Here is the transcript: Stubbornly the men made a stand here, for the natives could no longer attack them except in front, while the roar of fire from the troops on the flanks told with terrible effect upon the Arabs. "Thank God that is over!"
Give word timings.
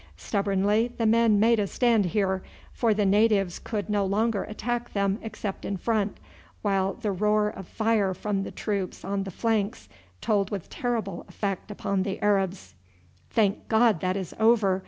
Stubbornly 0.17 0.87
the 0.97 1.05
men 1.05 1.39
made 1.39 1.59
a 1.59 1.67
stand 1.67 2.05
here, 2.05 2.41
for 2.73 2.91
the 2.91 3.05
natives 3.05 3.59
could 3.59 3.87
no 3.87 4.03
longer 4.03 4.45
attack 4.45 4.93
them 4.93 5.19
except 5.21 5.63
in 5.63 5.77
front, 5.77 6.17
while 6.63 6.95
the 6.95 7.11
roar 7.11 7.49
of 7.49 7.67
fire 7.67 8.15
from 8.15 8.41
the 8.41 8.49
troops 8.49 9.05
on 9.05 9.25
the 9.25 9.29
flanks 9.29 9.87
told 10.19 10.49
with 10.49 10.71
terrible 10.71 11.23
effect 11.27 11.69
upon 11.69 12.01
the 12.01 12.19
Arabs. 12.23 12.73
"Thank 13.29 13.67
God 13.67 13.99
that 14.01 14.17
is 14.17 14.33
over!" 14.39 14.79